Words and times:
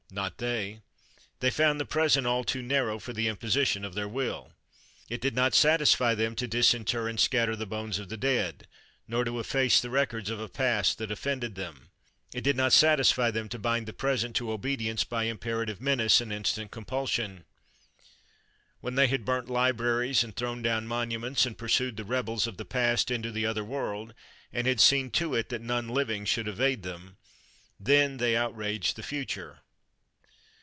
Not 0.13 0.39
they. 0.39 0.81
They 1.39 1.49
found 1.49 1.79
the 1.79 1.85
present 1.85 2.27
all 2.27 2.43
too 2.43 2.61
narrow 2.61 2.99
for 2.99 3.13
the 3.13 3.29
imposition 3.29 3.85
of 3.85 3.93
their 3.93 4.09
will. 4.09 4.51
It 5.07 5.21
did 5.21 5.33
not 5.33 5.53
satisfy 5.55 6.15
them 6.15 6.35
to 6.35 6.49
disinter 6.49 7.07
and 7.07 7.17
scatter 7.17 7.55
the 7.55 7.65
bones 7.65 7.97
of 7.97 8.09
the 8.09 8.17
dead, 8.17 8.67
nor 9.07 9.23
to 9.23 9.39
efface 9.39 9.79
the 9.79 9.89
records 9.89 10.29
of 10.29 10.37
a 10.37 10.49
past 10.49 10.97
that 10.97 11.11
offended 11.11 11.55
them. 11.55 11.91
It 12.33 12.41
did 12.43 12.57
not 12.57 12.73
satisfy 12.73 13.31
them 13.31 13.47
to 13.47 13.57
bind 13.57 13.85
the 13.85 13.93
present 13.93 14.35
to 14.35 14.51
obedience 14.51 15.05
by 15.05 15.23
imperative 15.23 15.79
menace 15.79 16.19
and 16.19 16.33
instant 16.33 16.71
compulsion. 16.71 17.45
When 18.81 18.95
they 18.95 19.07
had 19.07 19.23
burnt 19.23 19.49
libraries 19.49 20.25
and 20.25 20.35
thrown 20.35 20.61
down 20.61 20.87
monuments 20.87 21.45
and 21.45 21.57
pursued 21.57 21.95
the 21.95 22.03
rebels 22.03 22.47
of 22.47 22.57
the 22.57 22.65
past 22.65 23.11
into 23.11 23.31
the 23.31 23.45
other 23.45 23.63
world, 23.63 24.13
and 24.51 24.67
had 24.67 24.81
seen 24.81 25.09
to 25.11 25.35
it 25.35 25.47
that 25.47 25.61
none 25.61 25.87
living 25.87 26.25
should 26.25 26.49
evade 26.49 26.83
them, 26.83 27.15
then 27.79 28.17
they 28.17 28.35
outraged 28.35 28.97
the 28.97 29.03
future. 29.03 29.59